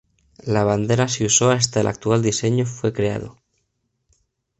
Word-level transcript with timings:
La 0.45 0.63
bandera 0.63 1.07
se 1.07 1.25
usó 1.25 1.51
hasta 1.51 1.79
el 1.79 1.85
actual 1.85 2.23
diseño 2.23 2.65
fue 2.65 2.91
creado. 2.91 3.37